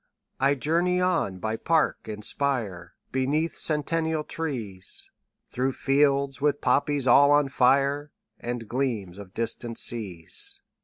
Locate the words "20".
0.39-0.51